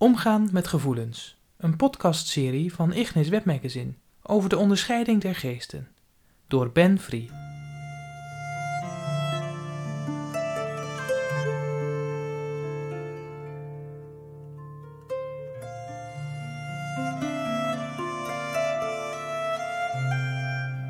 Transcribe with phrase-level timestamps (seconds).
[0.00, 1.36] Omgaan met gevoelens.
[1.56, 5.88] Een podcastserie van Ignis Webmagazine over de onderscheiding der geesten.
[6.46, 7.30] Door Ben Free.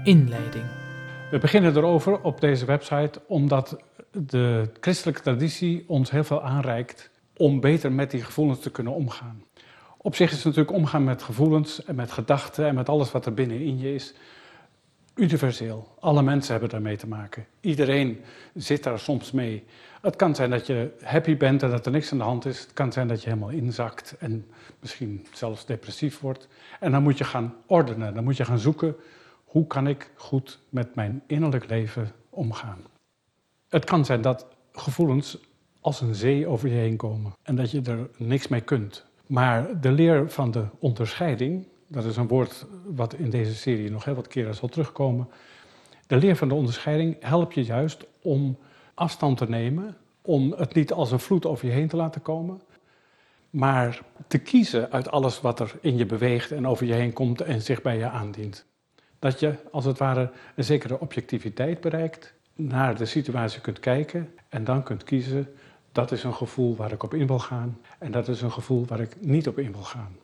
[0.05, 0.65] Inleiding.
[1.31, 3.77] We beginnen erover op deze website omdat
[4.13, 9.43] de christelijke traditie ons heel veel aanreikt om beter met die gevoelens te kunnen omgaan.
[9.97, 13.27] Op zich is het natuurlijk omgaan met gevoelens en met gedachten en met alles wat
[13.27, 14.15] er binnenin je is
[15.19, 15.89] universeel.
[16.01, 17.47] Alle mensen hebben daarmee te maken.
[17.61, 18.21] Iedereen
[18.55, 19.65] zit daar soms mee.
[20.01, 22.61] Het kan zijn dat je happy bent en dat er niks aan de hand is.
[22.61, 24.47] Het kan zijn dat je helemaal inzakt en
[24.81, 26.49] misschien zelfs depressief wordt.
[26.81, 28.97] En dan moet je gaan ordenen, dan moet je gaan zoeken
[29.45, 32.85] hoe kan ik goed met mijn innerlijk leven omgaan.
[33.69, 35.39] Het kan zijn dat gevoelens
[35.81, 39.07] als een zee over je heen komen en dat je er niks mee kunt.
[39.27, 44.05] Maar de leer van de onderscheiding, dat is een woord wat in deze serie nog
[44.05, 45.29] heel wat keren zal terugkomen.
[46.07, 48.59] De leer van de onderscheiding helpt je juist om
[48.95, 52.61] afstand te nemen, om het niet als een vloed over je heen te laten komen,
[53.51, 57.41] maar te kiezen uit alles wat er in je beweegt en over je heen komt
[57.41, 58.67] en zich bij je aandient.
[59.19, 64.65] Dat je als het ware een zekere objectiviteit bereikt, naar de situatie kunt kijken en
[64.65, 65.49] dan kunt kiezen,
[65.93, 68.87] dat is een gevoel waar ik op in wil gaan en dat is een gevoel
[68.87, 70.17] waar ik niet op in wil gaan.